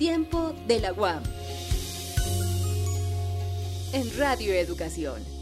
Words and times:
tiempo 0.00 0.54
de 0.66 0.80
la 0.80 0.94
UAM. 0.94 1.22
En 3.92 4.18
Radio 4.18 4.54
Educación. 4.54 5.39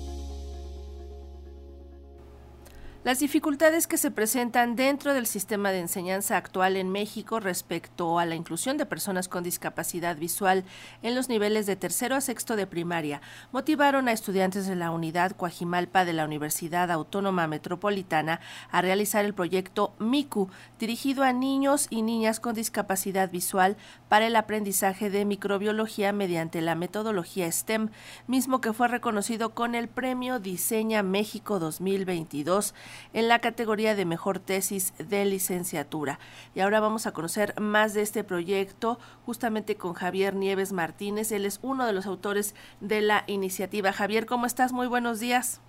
Las 3.08 3.20
dificultades 3.20 3.86
que 3.86 3.96
se 3.96 4.10
presentan 4.10 4.76
dentro 4.76 5.14
del 5.14 5.26
sistema 5.26 5.70
de 5.70 5.80
enseñanza 5.80 6.36
actual 6.36 6.76
en 6.76 6.90
México 6.90 7.40
respecto 7.40 8.18
a 8.18 8.26
la 8.26 8.34
inclusión 8.34 8.76
de 8.76 8.84
personas 8.84 9.28
con 9.28 9.42
discapacidad 9.42 10.18
visual 10.18 10.62
en 11.02 11.14
los 11.14 11.30
niveles 11.30 11.64
de 11.64 11.74
tercero 11.74 12.16
a 12.16 12.20
sexto 12.20 12.54
de 12.54 12.66
primaria 12.66 13.22
motivaron 13.50 14.08
a 14.08 14.12
estudiantes 14.12 14.66
de 14.66 14.76
la 14.76 14.90
unidad 14.90 15.30
Coajimalpa 15.30 16.04
de 16.04 16.12
la 16.12 16.26
Universidad 16.26 16.90
Autónoma 16.90 17.46
Metropolitana 17.46 18.40
a 18.70 18.82
realizar 18.82 19.24
el 19.24 19.32
proyecto 19.32 19.94
MICU, 19.98 20.50
dirigido 20.78 21.24
a 21.24 21.32
niños 21.32 21.86
y 21.88 22.02
niñas 22.02 22.40
con 22.40 22.54
discapacidad 22.54 23.30
visual 23.30 23.78
para 24.10 24.26
el 24.26 24.36
aprendizaje 24.36 25.08
de 25.08 25.24
microbiología 25.24 26.12
mediante 26.12 26.60
la 26.60 26.74
metodología 26.74 27.50
STEM, 27.50 27.88
mismo 28.26 28.60
que 28.60 28.74
fue 28.74 28.86
reconocido 28.86 29.54
con 29.54 29.74
el 29.74 29.88
Premio 29.88 30.40
Diseña 30.40 31.02
México 31.02 31.58
2022 31.58 32.74
en 33.12 33.28
la 33.28 33.38
categoría 33.40 33.94
de 33.94 34.04
mejor 34.04 34.38
tesis 34.38 34.92
de 34.98 35.24
licenciatura. 35.24 36.18
Y 36.54 36.60
ahora 36.60 36.80
vamos 36.80 37.06
a 37.06 37.12
conocer 37.12 37.54
más 37.60 37.94
de 37.94 38.02
este 38.02 38.24
proyecto 38.24 38.98
justamente 39.26 39.76
con 39.76 39.94
Javier 39.94 40.34
Nieves 40.34 40.72
Martínez. 40.72 41.32
Él 41.32 41.46
es 41.46 41.60
uno 41.62 41.86
de 41.86 41.92
los 41.92 42.06
autores 42.06 42.54
de 42.80 43.00
la 43.00 43.24
iniciativa. 43.26 43.92
Javier, 43.92 44.26
¿cómo 44.26 44.46
estás? 44.46 44.72
Muy 44.72 44.86
buenos 44.86 45.20
días. 45.20 45.60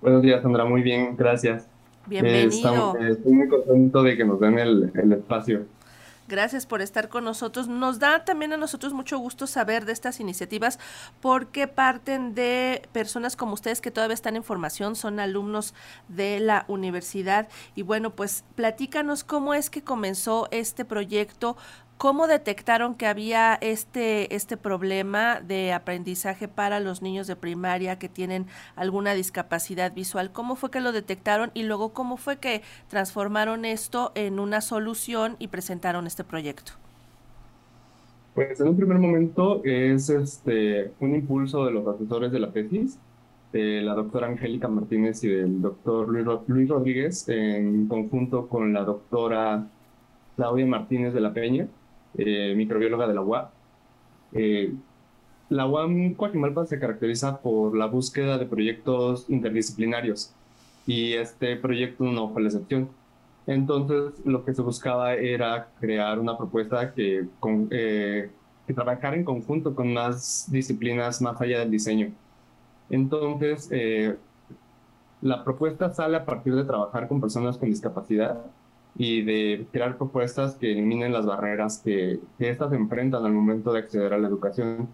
Buenos 0.00 0.22
días, 0.22 0.42
Sandra. 0.42 0.64
Muy 0.64 0.82
bien, 0.82 1.16
gracias. 1.16 1.68
Bienvenido. 2.06 2.96
Eh, 2.98 3.10
estoy 3.10 3.32
muy 3.32 3.48
contento 3.48 4.02
de 4.02 4.16
que 4.16 4.24
nos 4.24 4.40
den 4.40 4.58
el, 4.58 4.92
el 4.94 5.12
espacio. 5.12 5.66
Gracias 6.28 6.66
por 6.66 6.82
estar 6.82 7.08
con 7.08 7.24
nosotros. 7.24 7.68
Nos 7.68 7.98
da 7.98 8.26
también 8.26 8.52
a 8.52 8.58
nosotros 8.58 8.92
mucho 8.92 9.18
gusto 9.18 9.46
saber 9.46 9.86
de 9.86 9.92
estas 9.92 10.20
iniciativas 10.20 10.78
porque 11.22 11.68
parten 11.68 12.34
de 12.34 12.86
personas 12.92 13.34
como 13.34 13.54
ustedes 13.54 13.80
que 13.80 13.90
todavía 13.90 14.12
están 14.12 14.36
en 14.36 14.44
formación, 14.44 14.94
son 14.94 15.20
alumnos 15.20 15.72
de 16.08 16.38
la 16.38 16.66
universidad. 16.68 17.48
Y 17.74 17.80
bueno, 17.80 18.14
pues 18.14 18.44
platícanos 18.56 19.24
cómo 19.24 19.54
es 19.54 19.70
que 19.70 19.82
comenzó 19.82 20.48
este 20.50 20.84
proyecto, 20.84 21.56
¿Cómo 21.98 22.28
detectaron 22.28 22.94
que 22.94 23.06
había 23.06 23.58
este, 23.60 24.32
este 24.32 24.56
problema 24.56 25.40
de 25.40 25.72
aprendizaje 25.72 26.46
para 26.46 26.78
los 26.78 27.02
niños 27.02 27.26
de 27.26 27.34
primaria 27.34 27.98
que 27.98 28.08
tienen 28.08 28.46
alguna 28.76 29.14
discapacidad 29.14 29.92
visual? 29.92 30.30
¿Cómo 30.30 30.54
fue 30.54 30.70
que 30.70 30.80
lo 30.80 30.92
detectaron 30.92 31.50
y 31.54 31.64
luego 31.64 31.92
cómo 31.92 32.16
fue 32.16 32.36
que 32.36 32.62
transformaron 32.86 33.64
esto 33.64 34.12
en 34.14 34.38
una 34.38 34.60
solución 34.60 35.34
y 35.40 35.48
presentaron 35.48 36.06
este 36.06 36.22
proyecto? 36.22 36.70
Pues 38.36 38.60
en 38.60 38.68
un 38.68 38.76
primer 38.76 38.98
momento 38.98 39.60
es 39.64 40.08
este, 40.08 40.92
un 41.00 41.16
impulso 41.16 41.64
de 41.64 41.72
los 41.72 41.84
asesores 41.88 42.30
de 42.30 42.38
la 42.38 42.52
tesis, 42.52 42.96
de 43.52 43.82
la 43.82 43.94
doctora 43.94 44.28
Angélica 44.28 44.68
Martínez 44.68 45.24
y 45.24 45.28
del 45.30 45.60
doctor 45.60 46.08
Luis 46.46 46.68
Rodríguez, 46.68 47.28
en 47.28 47.88
conjunto 47.88 48.46
con 48.46 48.72
la 48.72 48.84
doctora 48.84 49.66
Claudia 50.36 50.64
Martínez 50.64 51.12
de 51.12 51.20
la 51.20 51.34
Peña 51.34 51.66
eh, 52.18 52.54
microbióloga 52.56 53.06
de 53.06 53.14
la 53.14 53.22
UAM. 53.22 53.46
Eh, 54.32 54.74
la 55.48 55.66
UAM 55.66 56.14
Coajimalpa 56.14 56.66
se 56.66 56.78
caracteriza 56.78 57.40
por 57.40 57.76
la 57.76 57.86
búsqueda 57.86 58.36
de 58.36 58.44
proyectos 58.44 59.24
interdisciplinarios 59.28 60.34
y 60.86 61.14
este 61.14 61.56
proyecto 61.56 62.04
no 62.04 62.28
fue 62.30 62.42
la 62.42 62.48
excepción. 62.48 62.90
Entonces, 63.46 64.20
lo 64.26 64.44
que 64.44 64.52
se 64.52 64.60
buscaba 64.60 65.14
era 65.14 65.68
crear 65.80 66.18
una 66.18 66.36
propuesta 66.36 66.92
que, 66.92 67.26
con, 67.40 67.68
eh, 67.70 68.30
trabajara 68.66 69.16
en 69.16 69.24
conjunto 69.24 69.74
con 69.74 69.94
más 69.94 70.46
disciplinas 70.50 71.22
más 71.22 71.40
allá 71.40 71.60
del 71.60 71.70
diseño. 71.70 72.12
Entonces, 72.90 73.70
la 75.22 75.42
propuesta 75.44 75.94
sale 75.94 76.18
a 76.18 76.24
partir 76.26 76.54
de 76.54 76.64
trabajar 76.64 77.08
con 77.08 77.20
personas 77.20 77.56
con 77.56 77.70
discapacidad 77.70 78.38
y 78.98 79.22
de 79.22 79.66
crear 79.70 79.96
propuestas 79.96 80.56
que 80.56 80.72
eliminen 80.72 81.12
las 81.12 81.24
barreras 81.24 81.80
que, 81.84 82.18
que 82.36 82.50
éstas 82.50 82.72
enfrentan 82.72 83.24
al 83.24 83.32
momento 83.32 83.72
de 83.72 83.78
acceder 83.78 84.12
a 84.12 84.18
la 84.18 84.26
educación. 84.26 84.88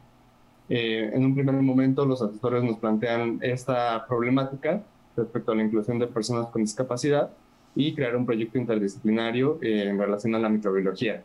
Eh, 0.68 1.10
en 1.12 1.24
un 1.24 1.34
primer 1.34 1.54
momento, 1.54 2.04
los 2.04 2.20
asesores 2.20 2.62
nos 2.62 2.78
plantean 2.78 3.38
esta 3.40 4.04
problemática 4.06 4.82
respecto 5.16 5.52
a 5.52 5.54
la 5.54 5.62
inclusión 5.62 5.98
de 5.98 6.06
personas 6.06 6.48
con 6.48 6.62
discapacidad 6.62 7.30
y 7.74 7.94
crear 7.94 8.14
un 8.14 8.26
proyecto 8.26 8.58
interdisciplinario 8.58 9.58
eh, 9.62 9.88
en 9.88 9.98
relación 9.98 10.34
a 10.34 10.38
la 10.38 10.50
microbiología. 10.50 11.22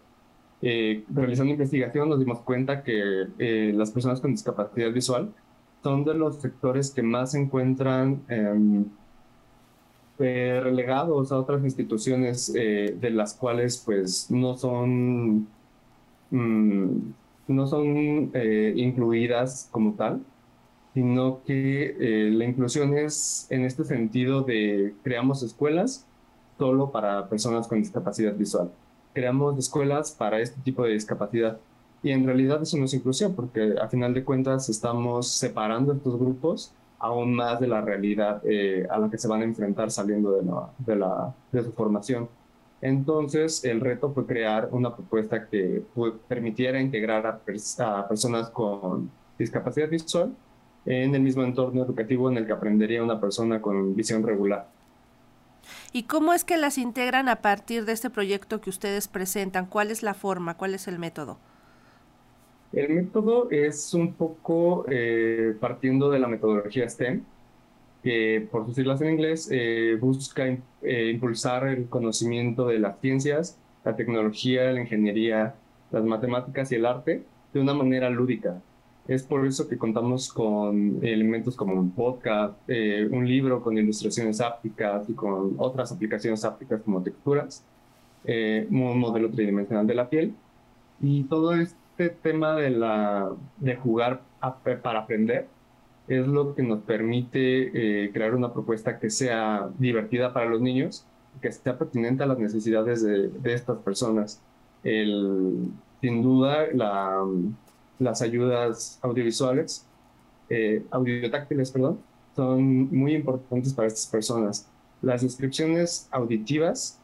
Eh, 0.61 1.03
realizando 1.13 1.51
investigación 1.51 2.09
nos 2.09 2.19
dimos 2.19 2.39
cuenta 2.41 2.81
que 2.83 3.27
las 3.73 3.91
personas 3.91 4.21
con 4.21 4.31
discapacidad 4.31 4.91
visual 4.91 5.33
son 5.83 6.05
de 6.05 6.13
los 6.13 6.41
sectores 6.41 6.91
que 6.91 7.01
más 7.01 7.31
se 7.31 7.39
encuentran 7.39 8.21
em, 8.27 8.85
eh, 10.19 10.59
relegados 10.61 11.31
a 11.31 11.39
otras 11.39 11.63
instituciones 11.63 12.51
eh, 12.55 12.95
de 12.99 13.09
las 13.09 13.33
cuales 13.33 13.81
pues 13.85 14.29
no 14.29 14.57
son, 14.57 15.47
mm, 16.31 16.97
no 17.47 17.67
son 17.67 18.31
eh, 18.33 18.73
incluidas 18.75 19.69
como 19.71 19.93
tal, 19.93 20.21
sino 20.93 21.41
que 21.45 21.95
la 22.31 22.45
inclusión 22.45 22.97
es 22.97 23.47
en 23.49 23.63
este 23.63 23.85
sentido 23.85 24.41
de 24.41 24.93
creamos 25.03 25.43
escuelas 25.43 26.05
solo 26.57 26.91
para 26.91 27.29
personas 27.29 27.67
con 27.67 27.79
discapacidad 27.79 28.35
visual. 28.35 28.71
Creamos 29.13 29.57
escuelas 29.57 30.11
para 30.11 30.41
este 30.41 30.59
tipo 30.61 30.83
de 30.83 30.93
discapacidad. 30.93 31.59
Y 32.03 32.11
en 32.11 32.25
realidad 32.25 32.61
eso 32.61 32.77
no 32.77 32.85
es 32.85 32.93
inclusión, 32.93 33.35
porque 33.35 33.75
a 33.81 33.87
final 33.87 34.13
de 34.13 34.23
cuentas 34.23 34.69
estamos 34.69 35.27
separando 35.29 35.93
estos 35.93 36.17
grupos 36.19 36.73
aún 36.99 37.33
más 37.33 37.59
de 37.59 37.67
la 37.67 37.81
realidad 37.81 38.41
eh, 38.45 38.85
a 38.89 38.99
la 38.99 39.09
que 39.09 39.17
se 39.17 39.27
van 39.27 39.41
a 39.41 39.45
enfrentar 39.45 39.89
saliendo 39.89 40.31
de, 40.77 40.95
la, 40.95 41.33
su 41.51 41.71
formación. 41.71 42.29
Entonces, 42.81 43.63
el 43.65 43.81
reto 43.81 44.11
fue 44.11 44.25
crear 44.25 44.69
una 44.71 44.95
propuesta 44.95 45.47
que 45.47 45.83
permitiera 46.27 46.79
integrar 46.79 47.25
a, 47.27 48.07
personas 48.07 48.49
con 48.49 49.09
discapacidad 49.37 49.89
visual 49.89 50.33
en 50.85 51.13
el 51.13 51.21
mismo 51.21 51.43
entorno 51.43 51.83
educativo 51.83 52.29
en 52.29 52.37
el 52.37 52.45
que 52.45 52.53
aprendería 52.53 53.03
una 53.03 53.19
persona 53.19 53.61
con 53.61 53.95
visión 53.95 54.23
regular. 54.23 54.67
¿Y 55.91 56.03
cómo 56.03 56.33
es 56.33 56.43
que 56.43 56.57
las 56.57 56.77
integran 56.77 57.29
a 57.29 57.37
partir 57.37 57.85
de 57.85 57.93
este 57.93 58.09
proyecto 58.09 58.61
que 58.61 58.69
ustedes 58.69 59.07
presentan? 59.07 59.65
¿Cuál 59.65 59.91
es 59.91 60.03
la 60.03 60.13
forma? 60.13 60.55
¿Cuál 60.55 60.73
es 60.73 60.87
el 60.87 60.99
método? 60.99 61.37
El 62.71 62.93
método 62.93 63.49
es 63.49 63.93
un 63.95 64.13
poco 64.13 64.85
eh, 64.89 65.55
partiendo 65.59 66.11
de 66.11 66.19
la 66.19 66.27
metodología 66.27 66.87
STEM, 66.87 67.23
que 68.03 68.47
por 68.51 68.65
sus 68.65 68.75
siglas 68.75 69.01
en 69.01 69.11
inglés 69.11 69.49
eh, 69.51 69.97
busca 69.99 70.45
eh, 70.47 71.11
impulsar 71.11 71.67
el 71.67 71.87
conocimiento 71.87 72.67
de 72.67 72.79
las 72.79 72.99
ciencias, 72.99 73.57
la 73.83 73.95
tecnología, 73.95 74.71
la 74.71 74.81
ingeniería, 74.81 75.55
las 75.91 76.03
matemáticas 76.03 76.71
y 76.71 76.75
el 76.75 76.85
arte 76.85 77.23
de 77.53 77.59
una 77.59 77.73
manera 77.73 78.09
lúdica. 78.09 78.61
Es 79.07 79.23
por 79.23 79.47
eso 79.47 79.67
que 79.67 79.77
contamos 79.77 80.31
con 80.31 80.99
elementos 81.01 81.55
como 81.55 81.73
un 81.73 81.89
podcast, 81.89 82.53
un 82.69 83.27
libro 83.27 83.59
con 83.63 83.75
ilustraciones 83.75 84.39
ápticas 84.39 85.09
y 85.09 85.13
con 85.13 85.55
otras 85.57 85.91
aplicaciones 85.91 86.45
ápticas 86.45 86.83
como 86.83 87.01
texturas, 87.01 87.63
un 88.27 88.99
modelo 88.99 89.31
tridimensional 89.31 89.87
de 89.87 89.95
la 89.95 90.07
piel. 90.07 90.35
Y 91.01 91.23
todo 91.23 91.55
esto 91.55 91.88
este 91.99 92.15
tema 92.29 92.55
de, 92.55 92.69
la, 92.69 93.29
de 93.57 93.75
jugar 93.75 94.21
para 94.81 94.99
aprender 94.99 95.47
es 96.07 96.25
lo 96.25 96.55
que 96.55 96.63
nos 96.63 96.79
permite 96.83 98.05
eh, 98.05 98.11
crear 98.13 98.33
una 98.33 98.53
propuesta 98.53 98.97
que 98.99 99.09
sea 99.09 99.69
divertida 99.77 100.33
para 100.33 100.45
los 100.45 100.61
niños, 100.61 101.05
que 101.41 101.51
sea 101.51 101.77
pertinente 101.77 102.23
a 102.23 102.25
las 102.25 102.39
necesidades 102.39 103.03
de, 103.03 103.27
de 103.27 103.53
estas 103.53 103.77
personas. 103.79 104.41
El, 104.83 105.67
sin 105.99 106.23
duda, 106.23 106.67
la, 106.73 107.21
las 107.99 108.21
ayudas 108.21 108.97
audiovisuales, 109.01 109.85
eh, 110.49 110.81
audiotáctiles, 110.91 111.69
perdón, 111.69 111.99
son 112.33 112.95
muy 112.95 113.13
importantes 113.13 113.73
para 113.73 113.89
estas 113.89 114.07
personas. 114.07 114.67
Las 115.01 115.21
descripciones 115.21 116.07
auditivas 116.11 116.99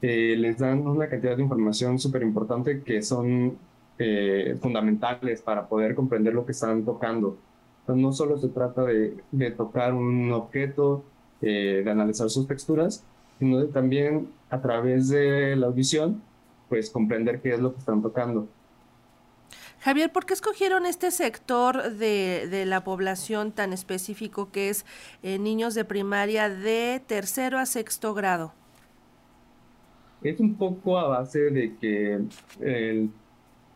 eh, 0.00 0.36
les 0.38 0.58
dan 0.58 0.86
una 0.86 1.08
cantidad 1.08 1.36
de 1.36 1.42
información 1.42 1.98
súper 1.98 2.22
importante 2.22 2.82
que 2.82 3.02
son 3.02 3.58
eh, 3.98 4.56
fundamentales 4.60 5.42
para 5.42 5.68
poder 5.68 5.94
comprender 5.94 6.34
lo 6.34 6.44
que 6.44 6.52
están 6.52 6.84
tocando. 6.84 7.38
Entonces, 7.80 8.02
no 8.02 8.12
solo 8.12 8.38
se 8.38 8.48
trata 8.48 8.84
de, 8.84 9.16
de 9.30 9.50
tocar 9.52 9.94
un 9.94 10.32
objeto, 10.32 11.04
eh, 11.40 11.82
de 11.84 11.90
analizar 11.90 12.28
sus 12.30 12.46
texturas, 12.46 13.04
sino 13.38 13.60
de 13.60 13.68
también 13.68 14.28
a 14.50 14.60
través 14.60 15.08
de 15.08 15.54
la 15.56 15.66
audición, 15.66 16.22
pues 16.68 16.90
comprender 16.90 17.40
qué 17.40 17.54
es 17.54 17.60
lo 17.60 17.72
que 17.72 17.78
están 17.78 18.02
tocando. 18.02 18.48
Javier, 19.80 20.10
¿por 20.10 20.26
qué 20.26 20.34
escogieron 20.34 20.84
este 20.84 21.10
sector 21.10 21.92
de, 21.92 22.48
de 22.50 22.66
la 22.66 22.82
población 22.82 23.52
tan 23.52 23.72
específico 23.72 24.50
que 24.50 24.68
es 24.68 24.84
eh, 25.22 25.38
niños 25.38 25.74
de 25.74 25.84
primaria 25.84 26.48
de 26.48 27.00
tercero 27.06 27.58
a 27.58 27.66
sexto 27.66 28.14
grado? 28.14 28.52
Es 30.22 30.40
un 30.40 30.56
poco 30.56 30.98
a 30.98 31.06
base 31.06 31.38
de 31.38 31.76
que 31.76 32.20
el 32.60 33.10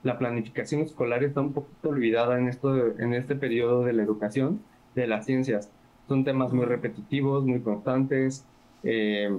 la 0.03 0.19
planificación 0.19 0.83
escolar 0.83 1.23
está 1.25 1.41
un 1.41 1.53
poquito 1.53 1.91
olvidada 1.91 2.39
en, 2.39 2.49
esto 2.49 2.99
en 2.99 3.15
este 3.15 3.35
periodo 3.37 3.85
de 3.85 3.93
la 3.93 4.03
educación 4.03 4.61
de 4.95 5.07
las 5.07 5.27
ciencias. 5.27 5.71
Son 6.09 6.25
temas 6.25 6.53
muy 6.53 6.65
repetitivos, 6.65 7.45
muy 7.45 7.61
constantes, 7.61 8.45
eh, 8.83 9.31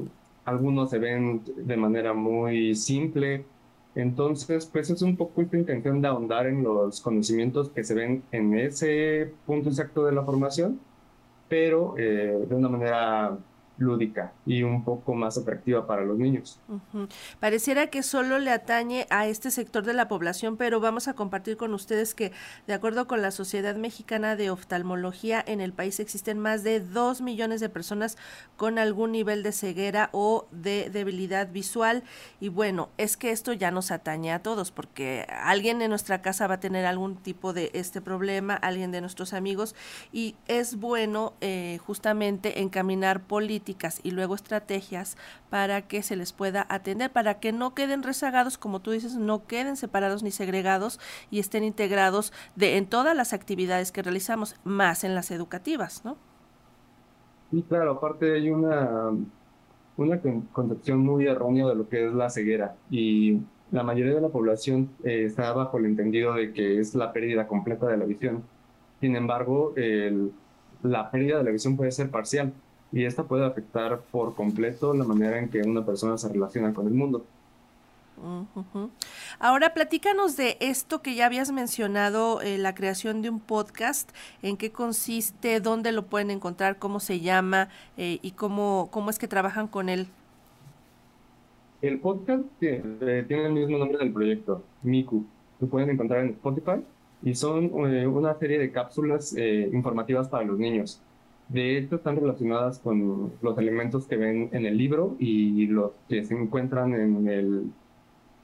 algunos 0.45 0.89
se 0.89 0.99
ven 0.99 1.41
de 1.55 1.77
manera 1.77 2.13
muy 2.13 2.75
simple. 2.75 3.45
Entonces, 3.95 4.65
pues 4.67 4.89
es 4.89 5.01
un 5.01 5.17
poco 5.17 5.41
esta 5.41 5.57
intención 5.57 6.01
de 6.01 6.07
ahondar 6.07 6.47
en 6.47 6.63
los 6.63 7.01
conocimientos 7.01 7.69
que 7.69 7.83
se 7.83 7.93
ven 7.93 8.23
en 8.31 8.57
ese 8.57 9.33
punto 9.45 9.69
exacto 9.69 10.05
de 10.05 10.13
la 10.13 10.23
formación, 10.23 10.79
pero 11.49 11.95
eh, 11.97 12.45
de 12.47 12.55
una 12.55 12.69
manera 12.69 13.37
lúdica 13.77 14.33
y 14.45 14.63
un 14.63 14.83
poco 14.83 15.15
más 15.15 15.37
atractiva 15.37 15.87
para 15.87 16.03
los 16.03 16.17
niños. 16.17 16.59
Pareciera 17.39 17.87
que 17.87 18.03
solo 18.03 18.37
le 18.39 18.51
atañe 18.51 19.07
a 19.09 19.27
este 19.27 19.49
sector 19.49 19.83
de 19.83 19.93
la 19.93 20.07
población, 20.07 20.57
pero 20.57 20.79
vamos 20.79 21.07
a 21.07 21.13
compartir 21.13 21.57
con 21.57 21.73
ustedes 21.73 22.13
que, 22.13 22.31
de 22.67 22.73
acuerdo 22.73 23.07
con 23.07 23.21
la 23.21 23.31
Sociedad 23.31 23.75
Mexicana 23.75 24.35
de 24.35 24.51
Oftalmología, 24.51 25.43
en 25.45 25.61
el 25.61 25.73
país 25.73 25.99
existen 25.99 26.37
más 26.37 26.63
de 26.63 26.79
dos 26.79 27.21
millones 27.21 27.59
de 27.59 27.69
personas 27.69 28.17
con 28.55 28.77
algún 28.77 29.11
nivel 29.13 29.41
de 29.41 29.51
ceguera 29.51 30.09
o 30.11 30.47
de 30.51 30.89
debilidad 30.89 31.51
visual. 31.51 32.03
Y 32.39 32.49
bueno, 32.49 32.89
es 32.97 33.17
que 33.17 33.31
esto 33.31 33.53
ya 33.53 33.71
nos 33.71 33.91
atañe 33.91 34.31
a 34.31 34.43
todos, 34.43 34.71
porque 34.71 35.25
alguien 35.29 35.81
en 35.81 35.89
nuestra 35.89 36.21
casa 36.21 36.45
va 36.47 36.55
a 36.55 36.59
tener 36.59 36.85
algún 36.85 37.15
tipo 37.15 37.53
de 37.53 37.71
este 37.73 38.01
problema, 38.01 38.53
alguien 38.53 38.91
de 38.91 39.01
nuestros 39.01 39.33
amigos, 39.33 39.75
y 40.11 40.35
es 40.47 40.75
bueno 40.75 41.33
eh, 41.41 41.79
justamente 41.85 42.61
encaminar 42.61 43.21
políticas 43.21 43.70
y 44.03 44.11
luego 44.11 44.35
estrategias 44.35 45.17
para 45.49 45.81
que 45.83 46.03
se 46.03 46.15
les 46.15 46.33
pueda 46.33 46.65
atender, 46.69 47.11
para 47.11 47.39
que 47.39 47.51
no 47.51 47.73
queden 47.73 48.03
rezagados, 48.03 48.57
como 48.57 48.81
tú 48.81 48.91
dices, 48.91 49.15
no 49.15 49.45
queden 49.45 49.75
separados 49.75 50.23
ni 50.23 50.31
segregados 50.31 50.99
y 51.29 51.39
estén 51.39 51.63
integrados 51.63 52.33
de, 52.55 52.77
en 52.77 52.85
todas 52.85 53.15
las 53.15 53.33
actividades 53.33 53.91
que 53.91 54.01
realizamos, 54.01 54.55
más 54.63 55.03
en 55.03 55.15
las 55.15 55.31
educativas, 55.31 56.03
¿no? 56.05 56.17
Sí, 57.51 57.63
claro, 57.67 57.91
aparte 57.91 58.33
hay 58.33 58.49
una, 58.49 59.11
una 59.97 60.21
concepción 60.53 60.99
muy 60.99 61.27
errónea 61.27 61.67
de 61.67 61.75
lo 61.75 61.89
que 61.89 62.07
es 62.07 62.13
la 62.13 62.29
ceguera 62.29 62.75
y 62.89 63.39
la 63.71 63.83
mayoría 63.83 64.15
de 64.15 64.21
la 64.21 64.29
población 64.29 64.89
eh, 65.03 65.25
está 65.25 65.51
bajo 65.53 65.77
el 65.77 65.85
entendido 65.85 66.33
de 66.33 66.53
que 66.53 66.79
es 66.79 66.95
la 66.95 67.11
pérdida 67.11 67.47
completa 67.47 67.87
de 67.87 67.97
la 67.97 68.05
visión. 68.05 68.43
Sin 68.99 69.15
embargo, 69.15 69.73
la 70.83 71.09
pérdida 71.09 71.39
de 71.39 71.43
la 71.43 71.51
visión 71.51 71.75
puede 71.75 71.91
ser 71.91 72.11
parcial 72.11 72.53
y 72.91 73.05
esta 73.05 73.23
puede 73.23 73.45
afectar 73.45 74.01
por 74.11 74.35
completo 74.35 74.93
la 74.93 75.05
manera 75.05 75.39
en 75.39 75.49
que 75.49 75.61
una 75.61 75.85
persona 75.85 76.17
se 76.17 76.29
relaciona 76.29 76.73
con 76.73 76.87
el 76.87 76.93
mundo. 76.93 77.25
Ahora 79.39 79.73
platícanos 79.73 80.37
de 80.37 80.57
esto 80.59 81.01
que 81.01 81.15
ya 81.15 81.25
habías 81.25 81.51
mencionado, 81.51 82.41
eh, 82.41 82.57
la 82.57 82.75
creación 82.75 83.21
de 83.21 83.29
un 83.29 83.39
podcast, 83.39 84.11
en 84.43 84.57
qué 84.57 84.71
consiste, 84.71 85.59
dónde 85.59 85.91
lo 85.91 86.05
pueden 86.05 86.29
encontrar, 86.29 86.77
cómo 86.77 86.99
se 86.99 87.19
llama 87.19 87.69
eh, 87.97 88.19
y 88.21 88.31
cómo, 88.31 88.89
cómo 88.91 89.09
es 89.09 89.17
que 89.17 89.27
trabajan 89.27 89.67
con 89.67 89.89
él. 89.89 90.07
El 91.81 91.99
podcast 91.99 92.43
eh, 92.61 93.25
tiene 93.27 93.45
el 93.47 93.53
mismo 93.53 93.79
nombre 93.79 93.97
del 93.97 94.13
proyecto, 94.13 94.63
Miku. 94.83 95.25
Lo 95.59 95.67
pueden 95.67 95.89
encontrar 95.89 96.23
en 96.23 96.29
Spotify 96.31 96.83
y 97.23 97.33
son 97.33 97.71
una 97.73 98.35
serie 98.35 98.59
de 98.59 98.71
cápsulas 98.71 99.35
informativas 99.37 100.27
para 100.27 100.43
los 100.43 100.57
niños. 100.57 101.01
De 101.51 101.77
hecho, 101.77 101.97
están 101.97 102.15
relacionadas 102.15 102.79
con 102.79 103.33
los 103.41 103.57
elementos 103.57 104.07
que 104.07 104.15
ven 104.15 104.49
en 104.53 104.65
el 104.65 104.77
libro 104.77 105.17
y 105.19 105.67
los 105.67 105.91
que 106.07 106.23
se 106.23 106.33
encuentran 106.33 106.93
en 106.93 107.27
el, 107.27 107.69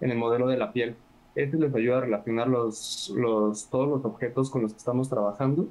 en 0.01 0.11
el 0.11 0.17
modelo 0.17 0.47
de 0.47 0.57
la 0.57 0.73
piel. 0.73 0.97
Este 1.33 1.55
les 1.57 1.73
ayuda 1.73 1.99
a 1.99 2.01
relacionar 2.01 2.49
los, 2.49 3.13
los, 3.15 3.69
todos 3.69 3.87
los 3.87 4.03
objetos 4.03 4.49
con 4.49 4.63
los 4.63 4.73
que 4.73 4.79
estamos 4.79 5.07
trabajando, 5.07 5.69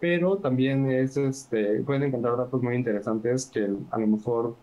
pero 0.00 0.36
también 0.36 0.90
es, 0.90 1.16
este, 1.16 1.80
pueden 1.80 2.02
encontrar 2.02 2.36
datos 2.36 2.62
muy 2.62 2.74
interesantes 2.74 3.46
que 3.46 3.66
a 3.90 3.98
lo 3.98 4.06
mejor 4.06 4.54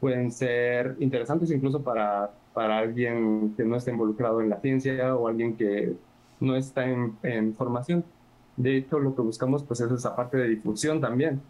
pueden 0.00 0.30
ser 0.30 0.96
interesantes 1.00 1.50
incluso 1.50 1.82
para, 1.82 2.30
para 2.54 2.78
alguien 2.78 3.54
que 3.56 3.64
no 3.64 3.74
está 3.74 3.90
involucrado 3.90 4.40
en 4.40 4.50
la 4.50 4.60
ciencia 4.60 5.16
o 5.16 5.26
alguien 5.26 5.56
que 5.56 5.96
no 6.38 6.54
está 6.54 6.88
en, 6.88 7.16
en 7.24 7.54
formación. 7.54 8.04
De 8.56 8.76
hecho, 8.76 9.00
lo 9.00 9.16
que 9.16 9.22
buscamos 9.22 9.64
pues, 9.64 9.80
es 9.80 9.90
esa 9.90 10.14
parte 10.14 10.36
de 10.36 10.48
difusión 10.48 11.00
también 11.00 11.40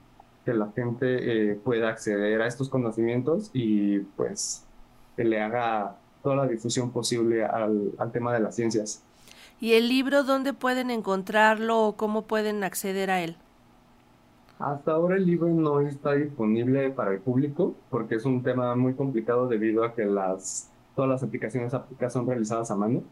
que 0.46 0.54
la 0.54 0.70
gente 0.70 1.50
eh, 1.50 1.54
pueda 1.56 1.88
acceder 1.88 2.40
a 2.40 2.46
estos 2.46 2.70
conocimientos 2.70 3.50
y 3.52 3.98
pues 4.16 4.64
que 5.16 5.24
le 5.24 5.42
haga 5.42 5.96
toda 6.22 6.36
la 6.36 6.46
difusión 6.46 6.92
posible 6.92 7.44
al, 7.44 7.92
al 7.98 8.12
tema 8.12 8.32
de 8.32 8.40
las 8.40 8.54
ciencias. 8.54 9.02
¿Y 9.60 9.72
el 9.72 9.88
libro 9.88 10.22
dónde 10.22 10.52
pueden 10.52 10.90
encontrarlo 10.90 11.82
o 11.82 11.96
cómo 11.96 12.22
pueden 12.22 12.62
acceder 12.62 13.10
a 13.10 13.22
él? 13.22 13.36
Hasta 14.60 14.92
ahora 14.92 15.16
el 15.16 15.26
libro 15.26 15.48
no 15.48 15.80
está 15.80 16.12
disponible 16.12 16.90
para 16.90 17.12
el 17.12 17.18
público 17.18 17.74
porque 17.90 18.14
es 18.14 18.24
un 18.24 18.42
tema 18.42 18.76
muy 18.76 18.94
complicado 18.94 19.48
debido 19.48 19.82
a 19.82 19.94
que 19.94 20.04
las, 20.04 20.70
todas 20.94 21.10
las 21.10 21.22
aplicaciones 21.24 21.72
son 22.08 22.26
realizadas 22.26 22.70
a 22.70 22.76
mano. 22.76 23.02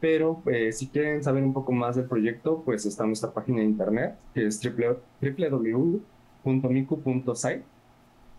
Pero 0.00 0.40
eh, 0.46 0.70
si 0.70 0.86
quieren 0.86 1.24
saber 1.24 1.42
un 1.42 1.52
poco 1.52 1.72
más 1.72 1.96
del 1.96 2.04
proyecto, 2.04 2.62
pues 2.64 2.86
está 2.86 3.04
nuestra 3.04 3.32
página 3.32 3.58
de 3.58 3.64
internet 3.64 4.16
que 4.34 4.46
es 4.46 4.60
www 4.62 6.13
.miku.site, 6.44 7.62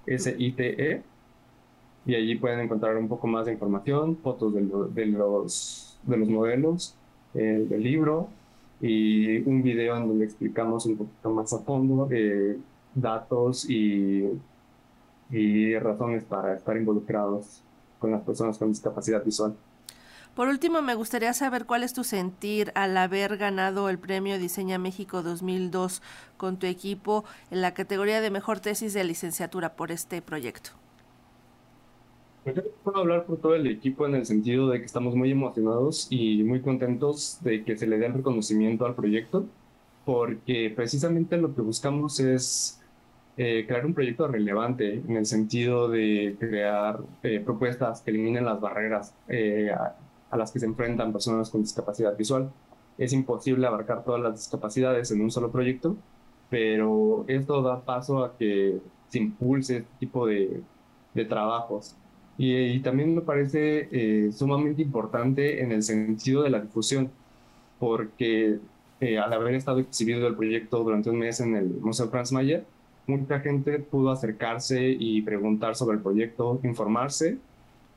S-I-T-E, 0.06 1.02
y 2.06 2.16
allí 2.16 2.36
pueden 2.36 2.60
encontrar 2.60 2.98
un 2.98 3.07
poco 3.07 3.28
más 3.28 3.46
de 3.48 3.54
información, 3.54 4.18
fotos 4.18 4.54
de, 4.54 4.62
los, 4.62 4.94
de 6.04 6.18
los 6.18 6.30
modelos, 6.30 6.96
eh, 7.34 7.66
del 7.68 7.84
libro 7.84 8.30
y 8.80 9.40
un 9.40 9.63
video 9.63 9.98
en 9.98 10.07
donde 10.07 10.25
explicamos 10.25 10.86
un 10.86 10.98
poquito 10.98 11.30
más 11.31 11.52
a 11.54 11.60
fondo 11.60 12.06
de 12.06 12.57
datos 12.94 13.69
y, 13.69 14.30
y 15.31 15.78
razones 15.80 16.24
para 16.24 16.56
estar 16.56 16.78
involucrados 16.78 17.62
con 18.00 18.12
las 18.12 18.22
personas 18.22 18.58
con 18.58 18.69
discapacidad 18.69 19.24
visual. 19.24 19.56
Por 20.36 20.50
último, 20.50 20.82
me 20.82 20.96
gustaría 20.96 21.32
saber 21.34 21.66
cuál 21.66 21.84
es 21.84 21.94
tu 21.94 22.04
sentir 22.04 22.74
al 22.76 22.98
haber 22.98 23.38
ganado 23.38 23.88
el 23.88 23.98
premio 23.98 24.38
Diseña 24.38 24.78
México 24.78 25.24
2002 25.24 26.02
con 26.36 26.60
tu 26.60 26.68
equipo 26.68 27.24
en 27.52 27.62
la 27.62 27.74
categoría 27.74 28.20
de 28.20 28.30
mejor 28.30 28.60
tesis 28.60 28.94
de 28.94 29.06
licenciatura 29.06 29.78
por 29.78 29.94
este 29.94 30.22
proyecto. 30.22 30.72
Pues 32.44 32.58
yo 32.58 32.64
puedo 32.84 32.98
hablar 32.98 33.25
por 33.25 33.38
todo 33.38 33.56
el 33.56 33.65
equipo 33.65 34.06
en 34.06 34.15
el 34.15 34.25
sentido 34.25 34.68
de 34.70 34.80
que 34.80 34.86
estamos 34.86 35.15
muy 35.15 35.32
emocionados 35.32 36.08
y 36.10 36.44
muy 36.44 36.62
contentos 36.62 37.39
de 37.42 37.63
que 37.63 37.77
se 37.77 37.88
le 37.88 37.98
dé 37.98 38.08
el 38.08 38.13
reconocimiento 38.15 38.86
al 38.86 38.94
proyecto, 38.94 39.46
porque 40.04 40.72
precisamente 40.75 41.38
lo 41.38 41.56
que 41.56 41.62
buscamos 41.62 42.20
es 42.20 42.82
eh, 43.38 43.63
crear 43.65 43.86
un 43.86 43.94
proyecto 43.94 44.27
relevante 44.27 44.96
en 44.96 45.15
el 45.15 45.25
sentido 45.25 45.88
de 45.88 46.36
crear 46.38 47.00
eh, 47.24 47.39
propuestas 47.39 48.01
que 48.01 48.12
eliminen 48.12 48.44
las 48.44 48.60
barreras 48.60 49.15
eh, 49.30 49.72
a 50.32 50.38
las 50.38 50.51
que 50.51 50.60
se 50.60 50.65
enfrentan 50.65 51.12
personas 51.12 51.50
con 51.50 51.62
discapacidad 51.62 52.15
visual. 52.17 52.51
Es 52.98 53.13
imposible 53.13 53.67
abarcar 53.67 54.03
todas 54.03 54.22
las 54.22 54.36
discapacidades 54.36 55.12
en 55.12 55.22
un 55.22 55.32
solo 55.32 55.51
proyecto, 55.51 55.96
pero 56.50 57.25
esto 57.27 57.62
da 57.62 57.82
paso 57.84 58.24
a 58.24 58.38
que 58.38 58.79
se 59.10 59.20
impulse 59.20 59.77
este 59.77 59.89
tipo 60.00 60.27
de, 60.27 60.62
de 61.13 61.25
trabajos. 61.25 61.96
Y, 62.38 62.79
también 62.79 63.15
me 63.15 63.22
parece 63.22 63.88
eh, 63.91 64.32
sumamente 64.34 64.82
importante 64.82 65.63
en 65.63 65.72
el 65.72 65.84
sentido 65.84 66.44
de 66.44 66.50
la 66.50 66.60
difusión, 66.60 67.10
porque 67.79 68.60
eh, 69.00 69.17
al 69.17 69.32
haber 69.34 69.55
estado 69.55 69.79
exhibido 69.79 70.27
el 70.27 70.36
proyecto 70.36 70.84
durante 70.84 71.10
un 71.10 71.20
mes 71.20 71.39
en 71.39 71.55
el 71.55 71.67
Museo 71.82 72.10
Franz 72.10 72.32
Mayer, 72.34 72.65
mucha 73.08 73.39
gente 73.39 73.79
pudo 73.79 74.12
acercarse 74.12 74.89
y 75.00 75.22
preguntar 75.22 75.75
sobre 75.75 75.98
el 75.98 76.03
proyecto, 76.03 76.60
informarse 76.63 77.38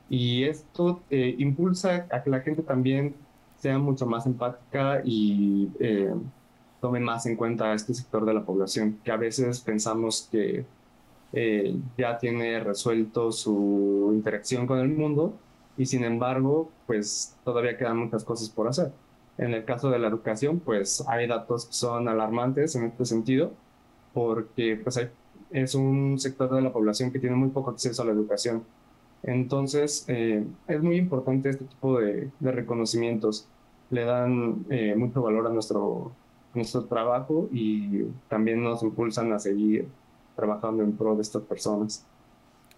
y 0.08 0.44
esto 0.44 1.02
eh, 1.10 1.34
impulsa 1.38 2.06
a 2.10 2.22
que 2.22 2.30
la 2.30 2.40
gente 2.40 2.62
también 2.62 3.14
sea 3.58 3.78
mucho 3.78 4.06
más 4.06 4.26
empática 4.26 5.02
y 5.04 5.70
eh, 5.80 6.14
tome 6.80 7.00
más 7.00 7.26
en 7.26 7.36
cuenta 7.36 7.72
a 7.72 7.74
este 7.74 7.92
sector 7.94 8.24
de 8.24 8.34
la 8.34 8.44
población, 8.44 8.98
que 9.04 9.10
a 9.10 9.16
veces 9.16 9.60
pensamos 9.60 10.28
que 10.30 10.64
eh, 11.32 11.76
ya 11.98 12.18
tiene 12.18 12.60
resuelto 12.60 13.32
su 13.32 14.10
interacción 14.14 14.66
con 14.66 14.78
el 14.78 14.88
mundo 14.88 15.34
y 15.76 15.86
sin 15.86 16.04
embargo, 16.04 16.70
pues 16.86 17.36
todavía 17.44 17.76
quedan 17.76 17.98
muchas 17.98 18.24
cosas 18.24 18.48
por 18.48 18.68
hacer. 18.68 18.92
En 19.36 19.54
el 19.54 19.64
caso 19.64 19.90
de 19.90 19.98
la 19.98 20.08
educación, 20.08 20.58
pues 20.60 21.04
hay 21.06 21.26
datos 21.28 21.66
que 21.66 21.72
son 21.72 22.08
alarmantes 22.08 22.74
en 22.74 22.86
este 22.86 23.04
sentido, 23.04 23.52
porque 24.12 24.80
pues 24.82 24.98
es 25.50 25.74
un 25.74 26.18
sector 26.18 26.52
de 26.54 26.62
la 26.62 26.72
población 26.72 27.12
que 27.12 27.20
tiene 27.20 27.36
muy 27.36 27.50
poco 27.50 27.70
acceso 27.70 28.02
a 28.02 28.06
la 28.06 28.12
educación 28.12 28.64
entonces, 29.22 30.04
eh, 30.08 30.44
es 30.66 30.82
muy 30.82 30.96
importante 30.96 31.50
este 31.50 31.64
tipo 31.64 31.98
de, 31.98 32.30
reconocimientos. 32.40 33.48
Le 33.90 34.04
dan 34.04 34.64
eh, 34.70 34.94
mucho 34.96 35.22
valor 35.22 35.46
a 35.46 35.50
nuestro, 35.50 36.12
nuestro 36.54 36.84
trabajo 36.84 37.48
y 37.52 38.04
también 38.28 38.62
nos 38.62 38.82
impulsan 38.82 39.32
a 39.32 39.38
seguir 39.38 39.88
trabajando 40.36 40.82
en 40.82 40.96
pro 40.96 41.16
de 41.16 41.22
estas 41.22 41.42
personas. 41.42 42.06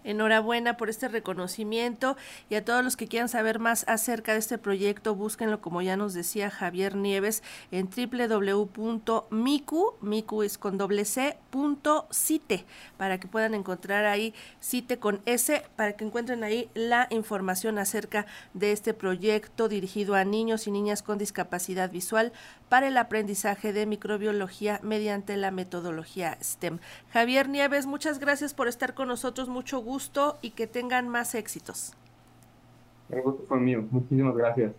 Enhorabuena 0.03 0.77
por 0.77 0.89
este 0.89 1.07
reconocimiento 1.07 2.17
y 2.49 2.55
a 2.55 2.65
todos 2.65 2.83
los 2.83 2.97
que 2.97 3.07
quieran 3.07 3.29
saber 3.29 3.59
más 3.59 3.85
acerca 3.87 4.33
de 4.33 4.39
este 4.39 4.57
proyecto, 4.57 5.15
búsquenlo 5.15 5.61
como 5.61 5.81
ya 5.81 5.97
nos 5.97 6.13
decía 6.13 6.49
Javier 6.49 6.95
Nieves 6.95 7.43
en 7.71 7.89
www.micu, 7.89 9.25
micu 10.01 10.43
es 10.43 10.57
con 10.57 10.77
doble 10.77 11.05
c, 11.05 11.37
punto 11.49 12.07
cite, 12.11 12.65
para 12.97 13.19
que 13.19 13.27
puedan 13.27 13.53
encontrar 13.53 14.05
ahí 14.05 14.33
cite 14.59 14.97
con 14.97 15.21
S, 15.25 15.63
para 15.75 15.93
que 15.93 16.05
encuentren 16.05 16.43
ahí 16.43 16.69
la 16.73 17.07
información 17.09 17.77
acerca 17.77 18.25
de 18.53 18.71
este 18.71 18.93
proyecto 18.93 19.67
dirigido 19.67 20.15
a 20.15 20.25
niños 20.25 20.67
y 20.67 20.71
niñas 20.71 21.03
con 21.03 21.17
discapacidad 21.17 21.91
visual 21.91 22.31
para 22.71 22.87
el 22.87 22.95
aprendizaje 22.95 23.73
de 23.73 23.85
microbiología 23.85 24.79
mediante 24.81 25.35
la 25.35 25.51
metodología 25.51 26.37
STEM. 26.41 26.79
Javier 27.11 27.49
Nieves, 27.49 27.85
muchas 27.85 28.17
gracias 28.17 28.53
por 28.53 28.69
estar 28.69 28.93
con 28.93 29.09
nosotros, 29.09 29.49
mucho 29.49 29.79
gusto 29.79 30.37
y 30.41 30.51
que 30.51 30.67
tengan 30.67 31.09
más 31.09 31.35
éxitos. 31.35 31.97
El 33.09 33.23
gusto 33.23 33.43
fue 33.49 33.59
mío, 33.59 33.85
muchísimas 33.91 34.33
gracias. 34.37 34.71